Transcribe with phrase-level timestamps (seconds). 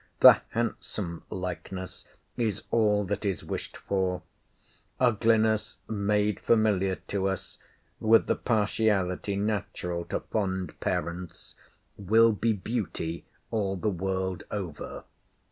[0.21, 4.23] The handsome likeness is all that is wished for.
[4.99, 7.59] Ugliness made familiar to us,
[7.99, 11.53] with the partiality natural to fond parents,
[11.97, 15.03] will be beauty all the world over.